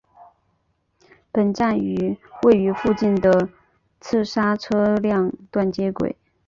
[1.31, 3.49] 本站与位于附近的
[3.99, 6.17] 赤沙车辆段接轨。